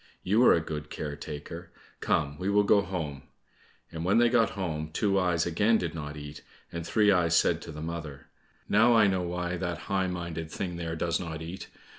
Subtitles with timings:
[0.23, 1.71] You are a good care taker!
[1.99, 3.21] Come, we will go home."
[3.91, 7.61] And when they got home, Two eyes again did not eat, and Three eyes said
[7.61, 8.25] to the mother,
[8.67, 11.67] "Now, I know why that high minded thing there does not eat.